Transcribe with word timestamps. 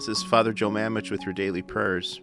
This 0.00 0.08
is 0.08 0.22
Father 0.22 0.54
Joe 0.54 0.70
Mamich 0.70 1.10
with 1.10 1.24
your 1.24 1.34
daily 1.34 1.60
prayers. 1.60 2.22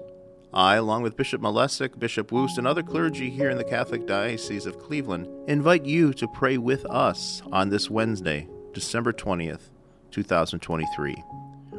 I, 0.51 0.77
along 0.77 1.03
with 1.03 1.15
Bishop 1.15 1.39
Malesic, 1.43 1.99
Bishop 1.99 2.31
Woost, 2.31 2.57
and 2.57 2.65
other 2.65 2.81
clergy 2.81 3.29
here 3.29 3.51
in 3.51 3.57
the 3.59 3.63
Catholic 3.63 4.07
Diocese 4.07 4.65
of 4.65 4.79
Cleveland, 4.79 5.27
invite 5.47 5.85
you 5.85 6.11
to 6.15 6.27
pray 6.27 6.57
with 6.57 6.87
us 6.87 7.43
on 7.51 7.69
this 7.69 7.87
Wednesday, 7.87 8.47
December 8.73 9.13
20th, 9.13 9.69
2023. 10.09 11.23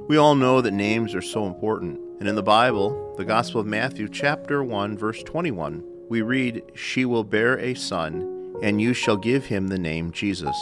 We 0.06 0.16
all 0.16 0.36
know 0.36 0.60
that 0.60 0.70
names 0.70 1.16
are 1.16 1.20
so 1.20 1.46
important, 1.46 1.98
and 2.20 2.28
in 2.28 2.36
the 2.36 2.44
Bible, 2.44 3.16
the 3.16 3.24
Gospel 3.24 3.60
of 3.60 3.66
Matthew, 3.66 4.08
chapter 4.08 4.62
1, 4.62 4.96
verse 4.96 5.24
21, 5.24 5.82
we 6.08 6.22
read, 6.22 6.62
She 6.76 7.04
will 7.04 7.24
bear 7.24 7.58
a 7.58 7.74
son, 7.74 8.54
and 8.62 8.80
you 8.80 8.94
shall 8.94 9.16
give 9.16 9.46
him 9.46 9.66
the 9.66 9.80
name 9.80 10.12
Jesus. 10.12 10.54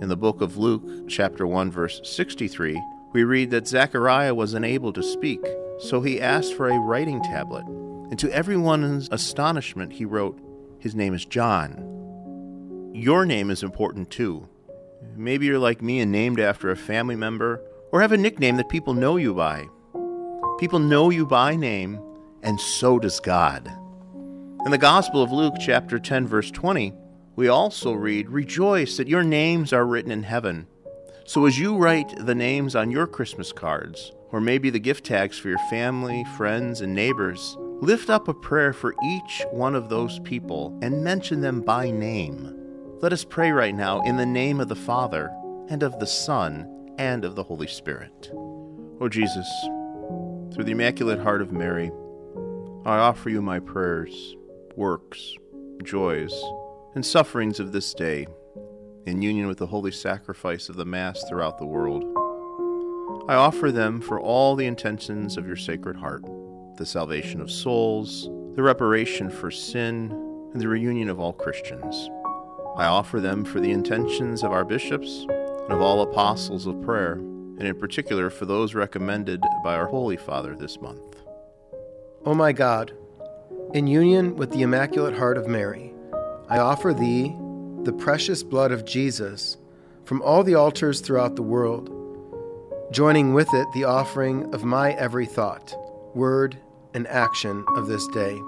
In 0.00 0.08
the 0.08 0.16
book 0.16 0.40
of 0.40 0.56
Luke, 0.56 1.08
chapter 1.08 1.46
1, 1.46 1.70
verse 1.70 2.00
63, 2.04 2.80
we 3.12 3.24
read 3.24 3.50
that 3.50 3.68
Zechariah 3.68 4.34
was 4.34 4.54
unable 4.54 4.92
to 4.92 5.02
speak, 5.02 5.40
so 5.78 6.00
he 6.00 6.20
asked 6.20 6.54
for 6.54 6.68
a 6.68 6.78
writing 6.78 7.22
tablet. 7.22 7.64
And 7.66 8.18
to 8.18 8.30
everyone's 8.30 9.08
astonishment, 9.10 9.92
he 9.92 10.04
wrote, 10.04 10.38
His 10.78 10.94
name 10.94 11.14
is 11.14 11.24
John. 11.24 12.92
Your 12.94 13.24
name 13.24 13.50
is 13.50 13.62
important 13.62 14.10
too. 14.10 14.48
Maybe 15.16 15.46
you're 15.46 15.58
like 15.58 15.82
me 15.82 16.00
and 16.00 16.10
named 16.10 16.40
after 16.40 16.70
a 16.70 16.76
family 16.76 17.16
member, 17.16 17.60
or 17.92 18.00
have 18.00 18.12
a 18.12 18.16
nickname 18.16 18.56
that 18.56 18.68
people 18.68 18.94
know 18.94 19.16
you 19.16 19.34
by. 19.34 19.66
People 20.58 20.78
know 20.78 21.10
you 21.10 21.26
by 21.26 21.56
name, 21.56 22.00
and 22.42 22.60
so 22.60 22.98
does 22.98 23.20
God. 23.20 23.70
In 24.64 24.70
the 24.70 24.78
Gospel 24.78 25.22
of 25.22 25.30
Luke, 25.30 25.54
chapter 25.60 25.98
10, 25.98 26.26
verse 26.26 26.50
20, 26.50 26.94
we 27.36 27.48
also 27.48 27.92
read, 27.92 28.30
Rejoice 28.30 28.96
that 28.96 29.08
your 29.08 29.22
names 29.22 29.72
are 29.72 29.86
written 29.86 30.10
in 30.10 30.22
heaven. 30.22 30.66
So, 31.26 31.46
as 31.46 31.58
you 31.58 31.76
write 31.76 32.12
the 32.26 32.34
names 32.34 32.76
on 32.76 32.90
your 32.90 33.06
Christmas 33.06 33.52
cards, 33.52 34.12
or 34.30 34.40
maybe 34.40 34.70
the 34.70 34.78
gift 34.78 35.04
tags 35.04 35.38
for 35.38 35.48
your 35.48 35.58
family, 35.70 36.24
friends, 36.36 36.80
and 36.80 36.94
neighbors, 36.94 37.56
lift 37.80 38.10
up 38.10 38.28
a 38.28 38.34
prayer 38.34 38.72
for 38.72 38.94
each 39.04 39.44
one 39.50 39.74
of 39.74 39.88
those 39.88 40.18
people 40.20 40.78
and 40.82 41.02
mention 41.02 41.40
them 41.40 41.60
by 41.60 41.90
name. 41.90 42.54
Let 43.00 43.12
us 43.12 43.24
pray 43.24 43.52
right 43.52 43.74
now 43.74 44.02
in 44.02 44.16
the 44.16 44.26
name 44.26 44.60
of 44.60 44.68
the 44.68 44.76
Father, 44.76 45.30
and 45.68 45.82
of 45.82 45.98
the 45.98 46.06
Son, 46.06 46.68
and 46.98 47.24
of 47.24 47.34
the 47.34 47.42
Holy 47.42 47.66
Spirit. 47.66 48.30
O 49.00 49.08
Jesus, 49.10 49.48
through 50.52 50.64
the 50.64 50.72
Immaculate 50.72 51.18
Heart 51.18 51.42
of 51.42 51.52
Mary, 51.52 51.90
I 52.84 52.98
offer 52.98 53.30
you 53.30 53.42
my 53.42 53.60
prayers, 53.60 54.36
works, 54.76 55.36
joys, 55.82 56.32
and 56.94 57.04
sufferings 57.04 57.60
of 57.60 57.72
this 57.72 57.92
day 57.94 58.26
in 59.06 59.20
union 59.20 59.46
with 59.46 59.58
the 59.58 59.66
holy 59.66 59.92
sacrifice 59.92 60.68
of 60.68 60.76
the 60.76 60.84
Mass 60.84 61.22
throughout 61.28 61.58
the 61.58 61.66
world. 61.66 62.04
I 63.28 63.34
offer 63.34 63.70
them 63.72 64.00
for 64.00 64.20
all 64.20 64.54
the 64.54 64.66
intentions 64.66 65.36
of 65.36 65.46
your 65.46 65.56
Sacred 65.56 65.96
Heart 65.96 66.24
the 66.76 66.84
salvation 66.84 67.40
of 67.40 67.52
souls, 67.52 68.28
the 68.56 68.62
reparation 68.62 69.30
for 69.30 69.48
sin, 69.48 70.10
and 70.52 70.60
the 70.60 70.66
reunion 70.66 71.08
of 71.08 71.20
all 71.20 71.32
Christians. 71.32 72.10
I 72.76 72.86
offer 72.86 73.20
them 73.20 73.44
for 73.44 73.60
the 73.60 73.70
intentions 73.70 74.42
of 74.42 74.50
our 74.50 74.64
bishops 74.64 75.24
and 75.28 75.72
of 75.72 75.80
all 75.80 76.02
apostles 76.02 76.66
of 76.66 76.82
prayer, 76.82 77.12
and 77.12 77.62
in 77.62 77.78
particular 77.78 78.28
for 78.28 78.44
those 78.44 78.74
recommended 78.74 79.40
by 79.62 79.76
our 79.76 79.86
Holy 79.86 80.16
Father 80.16 80.56
this 80.56 80.80
month. 80.80 81.22
O 82.26 82.34
my 82.34 82.50
God, 82.50 82.92
in 83.72 83.86
union 83.86 84.34
with 84.34 84.50
the 84.50 84.62
Immaculate 84.62 85.16
Heart 85.16 85.38
of 85.38 85.46
Mary, 85.46 85.93
I 86.48 86.58
offer 86.58 86.92
Thee 86.92 87.34
the 87.84 87.92
precious 87.92 88.42
blood 88.42 88.70
of 88.70 88.84
Jesus 88.84 89.56
from 90.04 90.20
all 90.20 90.44
the 90.44 90.54
altars 90.54 91.00
throughout 91.00 91.36
the 91.36 91.42
world, 91.42 91.90
joining 92.92 93.32
with 93.32 93.48
it 93.54 93.66
the 93.72 93.84
offering 93.84 94.52
of 94.54 94.62
my 94.62 94.92
every 94.92 95.24
thought, 95.24 95.74
word, 96.14 96.58
and 96.92 97.06
action 97.08 97.64
of 97.76 97.86
this 97.86 98.06
day. 98.08 98.38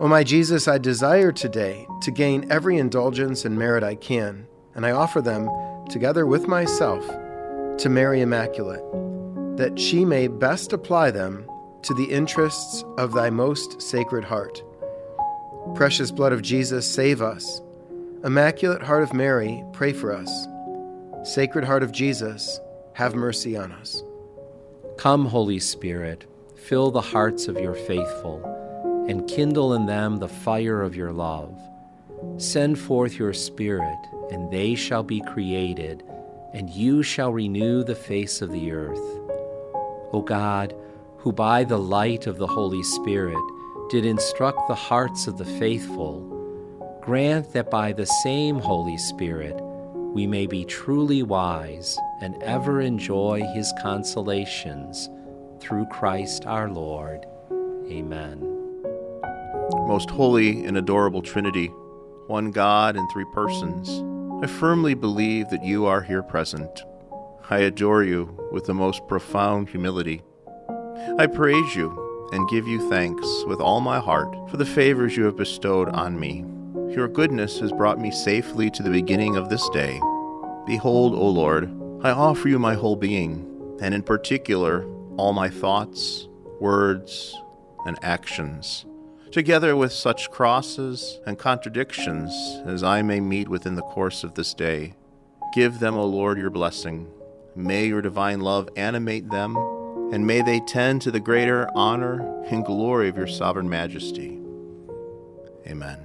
O 0.00 0.06
my 0.08 0.22
Jesus, 0.22 0.68
I 0.68 0.76
desire 0.76 1.32
today 1.32 1.86
to 2.02 2.10
gain 2.10 2.50
every 2.50 2.76
indulgence 2.76 3.46
and 3.46 3.58
merit 3.58 3.82
I 3.82 3.94
can, 3.94 4.46
and 4.74 4.84
I 4.84 4.90
offer 4.90 5.22
them, 5.22 5.48
together 5.88 6.26
with 6.26 6.46
myself, 6.46 7.06
to 7.78 7.88
Mary 7.88 8.20
Immaculate, 8.20 8.84
that 9.56 9.78
she 9.78 10.04
may 10.04 10.28
best 10.28 10.74
apply 10.74 11.10
them 11.10 11.46
to 11.82 11.94
the 11.94 12.04
interests 12.04 12.84
of 12.98 13.12
thy 13.12 13.30
most 13.30 13.80
sacred 13.80 14.24
heart. 14.24 14.62
Precious 15.74 16.10
blood 16.10 16.32
of 16.32 16.42
Jesus, 16.42 16.90
save 16.90 17.22
us 17.22 17.60
Immaculate 18.24 18.84
Heart 18.84 19.02
of 19.02 19.12
Mary, 19.12 19.64
pray 19.72 19.92
for 19.92 20.12
us. 20.12 20.46
Sacred 21.24 21.64
Heart 21.64 21.82
of 21.82 21.90
Jesus, 21.90 22.60
have 22.92 23.16
mercy 23.16 23.56
on 23.56 23.72
us. 23.72 24.00
Come, 24.96 25.26
Holy 25.26 25.58
Spirit, 25.58 26.24
fill 26.54 26.92
the 26.92 27.00
hearts 27.00 27.48
of 27.48 27.58
your 27.58 27.74
faithful, 27.74 29.06
and 29.08 29.28
kindle 29.28 29.74
in 29.74 29.86
them 29.86 30.18
the 30.18 30.28
fire 30.28 30.82
of 30.82 30.94
your 30.94 31.10
love. 31.10 31.58
Send 32.36 32.78
forth 32.78 33.18
your 33.18 33.32
Spirit, 33.32 33.98
and 34.30 34.48
they 34.52 34.76
shall 34.76 35.02
be 35.02 35.20
created, 35.20 36.04
and 36.54 36.70
you 36.70 37.02
shall 37.02 37.32
renew 37.32 37.82
the 37.82 37.96
face 37.96 38.40
of 38.40 38.52
the 38.52 38.70
earth. 38.70 39.18
O 40.12 40.22
God, 40.24 40.76
who 41.16 41.32
by 41.32 41.64
the 41.64 41.78
light 41.78 42.28
of 42.28 42.38
the 42.38 42.46
Holy 42.46 42.84
Spirit 42.84 43.42
did 43.92 44.06
instruct 44.06 44.68
the 44.68 44.74
hearts 44.74 45.26
of 45.26 45.36
the 45.36 45.44
faithful, 45.44 46.18
grant 47.02 47.52
that 47.52 47.70
by 47.70 47.92
the 47.92 48.06
same 48.06 48.58
Holy 48.58 48.96
Spirit 48.96 49.54
we 50.14 50.26
may 50.26 50.46
be 50.46 50.64
truly 50.64 51.22
wise 51.22 51.98
and 52.22 52.42
ever 52.42 52.80
enjoy 52.80 53.42
his 53.52 53.70
consolations 53.82 55.10
through 55.60 55.84
Christ 55.92 56.46
our 56.46 56.70
Lord. 56.70 57.26
Amen. 57.90 58.40
Most 59.86 60.08
holy 60.08 60.64
and 60.64 60.78
adorable 60.78 61.20
Trinity, 61.20 61.66
one 62.28 62.50
God 62.50 62.96
in 62.96 63.06
three 63.10 63.26
persons, 63.34 64.02
I 64.42 64.46
firmly 64.46 64.94
believe 64.94 65.50
that 65.50 65.64
you 65.64 65.84
are 65.84 66.00
here 66.00 66.22
present. 66.22 66.82
I 67.50 67.58
adore 67.58 68.04
you 68.04 68.38
with 68.52 68.64
the 68.64 68.72
most 68.72 69.06
profound 69.06 69.68
humility. 69.68 70.22
I 71.18 71.26
praise 71.26 71.76
you 71.76 72.01
and 72.32 72.48
give 72.48 72.66
you 72.66 72.88
thanks 72.88 73.44
with 73.46 73.60
all 73.60 73.80
my 73.80 74.00
heart 74.00 74.34
for 74.50 74.56
the 74.56 74.66
favors 74.66 75.16
you 75.16 75.24
have 75.24 75.36
bestowed 75.36 75.88
on 75.90 76.18
me. 76.18 76.44
Your 76.94 77.06
goodness 77.06 77.60
has 77.60 77.72
brought 77.72 78.00
me 78.00 78.10
safely 78.10 78.70
to 78.70 78.82
the 78.82 78.90
beginning 78.90 79.36
of 79.36 79.48
this 79.48 79.68
day. 79.70 80.00
Behold, 80.66 81.14
O 81.14 81.28
Lord, 81.28 81.70
I 82.02 82.10
offer 82.10 82.48
you 82.48 82.58
my 82.58 82.74
whole 82.74 82.96
being, 82.96 83.78
and 83.80 83.94
in 83.94 84.02
particular, 84.02 84.84
all 85.16 85.32
my 85.32 85.48
thoughts, 85.48 86.26
words, 86.60 87.38
and 87.86 87.98
actions, 88.02 88.86
together 89.30 89.76
with 89.76 89.92
such 89.92 90.30
crosses 90.30 91.20
and 91.26 91.38
contradictions 91.38 92.32
as 92.66 92.82
I 92.82 93.02
may 93.02 93.20
meet 93.20 93.48
within 93.48 93.74
the 93.74 93.82
course 93.82 94.24
of 94.24 94.34
this 94.34 94.54
day. 94.54 94.94
Give 95.54 95.78
them, 95.78 95.96
O 95.96 96.04
Lord, 96.06 96.38
your 96.38 96.50
blessing. 96.50 97.08
May 97.54 97.86
your 97.86 98.02
divine 98.02 98.40
love 98.40 98.68
animate 98.76 99.30
them, 99.30 99.56
and 100.12 100.26
may 100.26 100.42
they 100.42 100.60
tend 100.60 101.00
to 101.00 101.10
the 101.10 101.18
greater 101.18 101.68
honor 101.74 102.44
and 102.44 102.66
glory 102.66 103.08
of 103.08 103.16
your 103.16 103.26
sovereign 103.26 103.68
majesty. 103.68 104.38
Amen. 105.66 105.98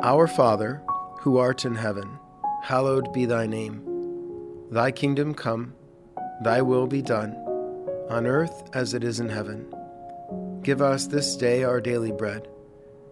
Our 0.00 0.26
Father, 0.26 0.82
who 1.20 1.36
art 1.36 1.66
in 1.66 1.74
heaven, 1.74 2.18
hallowed 2.62 3.12
be 3.12 3.26
thy 3.26 3.46
name. 3.46 3.84
Thy 4.70 4.90
kingdom 4.90 5.34
come, 5.34 5.74
thy 6.42 6.62
will 6.62 6.86
be 6.86 7.02
done, 7.02 7.34
on 8.08 8.26
earth 8.26 8.70
as 8.72 8.94
it 8.94 9.04
is 9.04 9.20
in 9.20 9.28
heaven. 9.28 9.70
Give 10.62 10.80
us 10.80 11.06
this 11.06 11.36
day 11.36 11.64
our 11.64 11.82
daily 11.82 12.12
bread, 12.12 12.48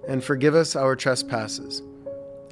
and 0.08 0.24
forgive 0.24 0.54
us 0.54 0.76
our 0.76 0.96
trespasses, 0.96 1.82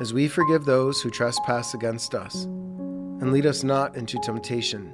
as 0.00 0.12
we 0.12 0.28
forgive 0.28 0.64
those 0.64 1.00
who 1.00 1.10
trespass 1.10 1.72
against 1.72 2.14
us. 2.14 2.44
And 2.44 3.32
lead 3.32 3.46
us 3.46 3.64
not 3.64 3.96
into 3.96 4.18
temptation, 4.20 4.92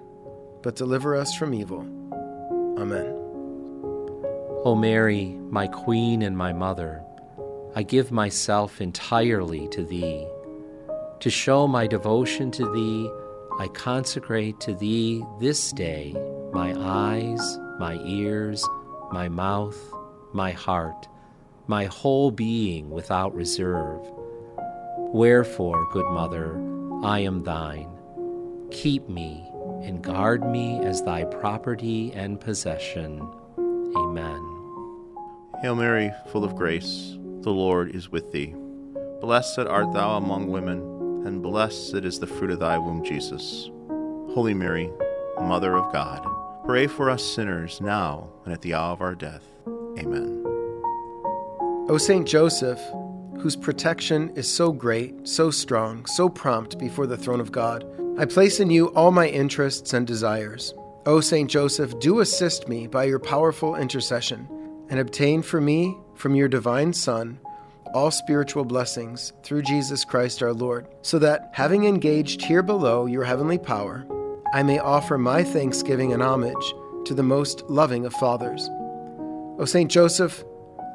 but 0.63 0.77
deliver 0.77 1.17
us 1.17 1.35
from 1.35 1.55
evil. 1.55 1.81
Amen. 2.79 3.17
O 4.65 4.75
Mary, 4.75 5.37
my 5.51 5.67
Queen 5.67 6.23
and 6.23 6.37
my 6.37 6.53
Mother, 6.53 7.03
I 7.75 7.83
give 7.83 8.13
myself 8.13 8.81
entirely 8.81 9.69
to 9.69 9.85
Thee. 9.85 10.27
To 11.21 11.31
show 11.31 11.67
my 11.67 11.87
devotion 11.87 12.51
to 12.53 12.71
Thee, 12.73 13.11
I 13.59 13.69
consecrate 13.69 14.61
to 14.61 14.75
Thee 14.75 15.25
this 15.41 15.73
day 15.73 16.15
my 16.53 16.75
eyes, 16.77 17.59
my 17.79 17.95
ears, 18.05 18.65
my 19.13 19.29
mouth, 19.29 19.79
my 20.33 20.53
heart, 20.53 21.09
my 21.67 21.85
whole 21.87 22.31
being 22.31 22.91
without 22.91 23.35
reserve. 23.35 24.01
Wherefore, 25.13 25.89
good 25.93 26.07
Mother, 26.07 26.61
I 27.03 27.21
am 27.21 27.45
Thine. 27.45 27.91
Keep 28.71 29.09
me 29.09 29.50
and 29.83 30.03
guard 30.03 30.45
me 30.45 30.81
as 30.81 31.03
Thy 31.03 31.25
property 31.25 32.13
and 32.13 32.41
possession. 32.41 33.21
Amen. 33.59 34.47
Hail 35.63 35.75
Mary, 35.75 36.13
full 36.31 36.45
of 36.45 36.57
grace 36.57 37.17
the 37.43 37.51
Lord 37.51 37.95
is 37.95 38.11
with 38.11 38.33
thee. 38.33 38.55
Blessed 39.21 39.61
art 39.61 39.93
thou 39.95 40.17
among 40.17 40.49
women, 40.49 40.81
and 41.27 41.43
blessed 41.43 41.95
is 41.95 42.19
the 42.19 42.27
fruit 42.27 42.51
of 42.51 42.61
thy 42.61 42.77
womb, 42.77 43.03
Jesus. 43.03 43.71
Holy 44.35 44.53
Mary, 44.53 44.91
Mother 45.41 45.75
of 45.77 45.91
God, 45.93 46.27
pray 46.67 46.87
for 46.87 47.09
us 47.09 47.25
sinners 47.25 47.81
now 47.81 48.31
and 48.45 48.53
at 48.53 48.61
the 48.61 48.75
hour 48.75 48.93
of 48.93 49.01
our 49.01 49.15
death. 49.15 49.45
Amen. 49.99 50.45
O 51.89 51.97
Saint 51.99 52.29
Joseph, 52.29 52.81
whose 53.39 53.57
protection 53.57 54.31
is 54.37 54.49
so 54.49 54.71
great, 54.71 55.27
so 55.27 55.51
strong, 55.51 56.05
so 56.07 56.29
prompt 56.29 56.79
before 56.79 57.07
the 57.07 57.17
throne 57.17 57.41
of 57.41 57.51
God, 57.51 57.85
I 58.21 58.27
place 58.27 58.61
in 58.61 58.69
you 58.69 58.89
all 58.89 59.13
my 59.13 59.29
interests 59.29 59.95
and 59.95 60.07
desires. 60.07 60.75
O 61.07 61.23
Saint 61.23 61.51
Joseph, 61.51 61.99
do 62.01 62.21
assist 62.21 62.69
me 62.69 62.87
by 62.87 63.05
your 63.05 63.19
powerful 63.19 63.77
intercession, 63.77 64.47
and 64.91 65.01
obtain 65.01 65.41
for 65.41 65.59
me, 65.59 65.97
from 66.17 66.35
your 66.35 66.47
divine 66.47 66.93
Son, 66.93 67.41
all 67.95 68.11
spiritual 68.11 68.67
blessings 68.67 69.33
through 69.43 69.63
Jesus 69.63 70.05
Christ 70.05 70.43
our 70.43 70.53
Lord, 70.53 70.87
so 71.01 71.19
that, 71.19 71.49
having 71.55 71.87
engaged 71.87 72.43
here 72.43 72.63
below 72.63 73.07
your 73.07 73.25
heavenly 73.25 73.57
power, 73.57 74.07
I 74.53 74.65
may 74.65 74.79
offer 74.79 75.17
my 75.17 75.43
thanksgiving 75.43 76.13
and 76.13 76.23
homage 76.23 76.75
to 77.07 77.15
the 77.15 77.23
most 77.23 77.63
loving 77.71 78.05
of 78.05 78.13
fathers. 78.13 78.69
O 79.59 79.65
Saint 79.65 79.91
Joseph, 79.91 80.45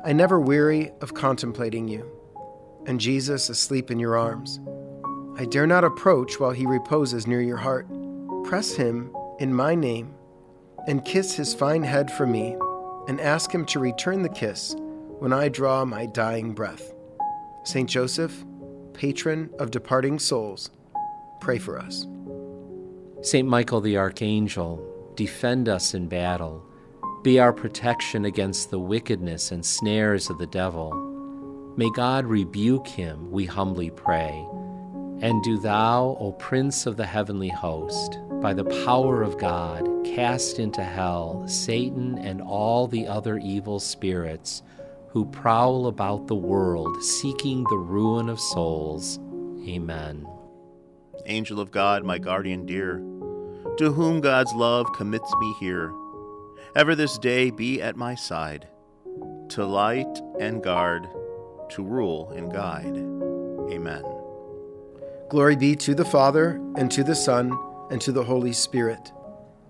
I 0.06 0.14
never 0.14 0.40
weary 0.40 0.92
of 1.02 1.16
contemplating 1.16 1.88
you, 1.88 2.08
and 2.86 3.00
Jesus 3.00 3.50
asleep 3.50 3.90
in 3.90 3.98
your 3.98 4.16
arms. 4.16 4.60
I 5.38 5.46
dare 5.46 5.68
not 5.68 5.84
approach 5.84 6.40
while 6.40 6.52
he 6.52 6.66
reposes 6.66 7.28
near 7.28 7.42
your 7.42 7.58
heart. 7.58 7.88
Press 8.46 8.76
him 8.76 9.14
in 9.40 9.54
my 9.54 9.76
name, 9.76 10.14
and 10.88 11.04
kiss 11.04 11.36
his 11.36 11.54
fine 11.54 11.84
head 11.84 12.12
for 12.12 12.26
me, 12.26 12.56
and 13.08 13.20
ask 13.20 13.52
him 13.52 13.66
to 13.68 13.80
return 13.80 14.22
the 14.22 14.30
kiss 14.30 14.76
when 15.20 15.34
I 15.34 15.50
draw 15.50 15.86
my 15.86 16.06
dying 16.06 16.54
breath. 16.54 16.94
Saint 17.64 17.90
Joseph, 17.90 18.46
patron 18.94 19.50
of 19.60 19.72
departing 19.72 20.20
souls, 20.20 20.70
pray 21.42 21.58
for 21.58 21.80
us. 21.80 22.08
Saint 23.22 23.48
Michael 23.48 23.82
the 23.82 23.98
Archangel, 23.98 25.14
defend 25.16 25.68
us 25.68 25.94
in 25.94 26.08
battle 26.08 26.66
be 27.26 27.40
our 27.40 27.52
protection 27.52 28.26
against 28.26 28.70
the 28.70 28.78
wickedness 28.78 29.52
and 29.52 29.66
snares 29.66 30.30
of 30.30 30.38
the 30.38 30.46
devil. 30.46 30.94
May 31.76 31.90
God 31.96 32.24
rebuke 32.28 32.88
him, 32.88 33.32
we 33.32 33.48
humbly 33.48 33.90
pray. 33.90 34.46
And 35.22 35.42
do 35.44 35.58
thou, 35.58 36.18
O 36.20 36.34
Prince 36.34 36.86
of 36.86 36.98
the 36.98 37.06
heavenly 37.06 37.50
host, 37.50 38.20
by 38.42 38.54
the 38.54 38.66
power 38.86 39.24
of 39.24 39.38
God, 39.38 39.88
cast 40.04 40.60
into 40.60 40.84
hell 40.84 41.48
Satan 41.48 42.18
and 42.18 42.42
all 42.42 42.88
the 42.88 43.08
other 43.08 43.38
evil 43.38 43.80
spirits 43.80 44.62
who 45.10 45.26
prowl 45.26 45.88
about 45.88 46.28
the 46.28 46.36
world 46.36 47.02
seeking 47.02 47.64
the 47.70 47.78
ruin 47.78 48.30
of 48.30 48.40
souls. 48.40 49.20
Amen. 49.68 50.28
Angel 51.26 51.60
of 51.60 51.72
God, 51.72 52.04
my 52.04 52.18
guardian 52.18 52.66
dear, 52.66 52.98
to 53.78 53.92
whom 53.94 54.22
God's 54.22 54.54
love 54.54 54.92
commits 54.94 55.34
me 55.40 55.56
here 55.60 55.92
ever 56.76 56.94
this 56.94 57.18
day 57.18 57.50
be 57.50 57.82
at 57.82 57.96
my 57.96 58.14
side, 58.16 58.68
to 59.50 59.66
light 59.66 60.22
and 60.40 60.62
guard, 60.62 61.08
to 61.70 61.84
rule 61.84 62.30
and 62.32 62.52
guide. 62.52 62.98
Amen. 63.74 64.15
Glory 65.28 65.56
be 65.56 65.76
to 65.76 65.96
the 65.96 66.06
Father, 66.06 66.62
and 66.76 66.92
to 66.92 67.04
the 67.04 67.16
Son, 67.16 67.52
and 67.90 68.00
to 68.00 68.12
the 68.12 68.24
Holy 68.24 68.54
Spirit, 68.54 69.12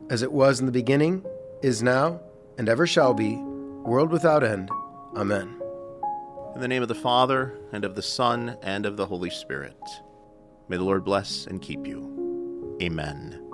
as 0.10 0.22
it 0.22 0.32
was 0.32 0.60
in 0.60 0.66
the 0.66 0.72
beginning, 0.72 1.26
is 1.64 1.82
now, 1.82 2.20
and 2.58 2.68
ever 2.68 2.86
shall 2.86 3.14
be, 3.14 3.38
world 3.38 4.12
without 4.12 4.44
end. 4.44 4.70
Amen. 5.16 5.62
In 6.56 6.62
the 6.62 6.68
name 6.68 6.82
of 6.82 6.90
the 6.90 6.94
Father, 6.96 7.58
and 7.72 7.86
of 7.86 7.96
the 7.96 8.02
Son, 8.02 8.58
and 8.62 8.86
of 8.86 8.98
the 8.98 9.06
Holy 9.06 9.30
Spirit. 9.30 9.78
May 10.68 10.76
the 10.76 10.84
Lord 10.84 11.06
bless 11.06 11.48
and 11.48 11.62
keep 11.62 11.88
you. 11.88 12.78
Amen. 12.82 13.45